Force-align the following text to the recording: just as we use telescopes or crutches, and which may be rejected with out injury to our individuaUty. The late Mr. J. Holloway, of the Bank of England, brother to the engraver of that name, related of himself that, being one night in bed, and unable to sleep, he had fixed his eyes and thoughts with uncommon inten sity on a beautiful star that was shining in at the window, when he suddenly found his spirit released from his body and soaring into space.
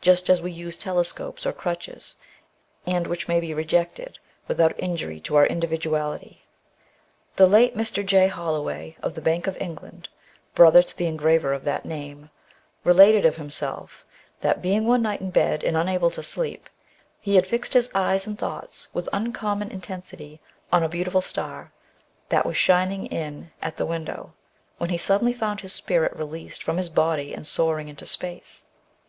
just 0.00 0.30
as 0.30 0.40
we 0.40 0.52
use 0.52 0.78
telescopes 0.78 1.44
or 1.44 1.52
crutches, 1.52 2.14
and 2.86 3.08
which 3.08 3.26
may 3.26 3.40
be 3.40 3.52
rejected 3.52 4.20
with 4.46 4.60
out 4.60 4.72
injury 4.78 5.18
to 5.18 5.34
our 5.34 5.48
individuaUty. 5.48 6.36
The 7.34 7.48
late 7.48 7.74
Mr. 7.74 8.06
J. 8.06 8.28
Holloway, 8.28 8.96
of 9.02 9.14
the 9.14 9.20
Bank 9.20 9.48
of 9.48 9.56
England, 9.60 10.08
brother 10.54 10.80
to 10.80 10.96
the 10.96 11.08
engraver 11.08 11.52
of 11.52 11.64
that 11.64 11.84
name, 11.84 12.30
related 12.84 13.24
of 13.24 13.34
himself 13.34 14.06
that, 14.42 14.62
being 14.62 14.86
one 14.86 15.02
night 15.02 15.20
in 15.20 15.30
bed, 15.30 15.64
and 15.64 15.76
unable 15.76 16.12
to 16.12 16.22
sleep, 16.22 16.70
he 17.20 17.34
had 17.34 17.44
fixed 17.44 17.72
his 17.74 17.90
eyes 17.96 18.28
and 18.28 18.38
thoughts 18.38 18.86
with 18.92 19.08
uncommon 19.12 19.70
inten 19.70 19.98
sity 19.98 20.38
on 20.72 20.84
a 20.84 20.88
beautiful 20.88 21.20
star 21.20 21.72
that 22.28 22.46
was 22.46 22.56
shining 22.56 23.06
in 23.06 23.50
at 23.60 23.76
the 23.76 23.86
window, 23.86 24.34
when 24.78 24.90
he 24.90 24.98
suddenly 24.98 25.32
found 25.34 25.62
his 25.62 25.72
spirit 25.72 26.14
released 26.16 26.62
from 26.62 26.76
his 26.76 26.88
body 26.88 27.34
and 27.34 27.44
soaring 27.44 27.88
into 27.88 28.06
space. 28.06 28.66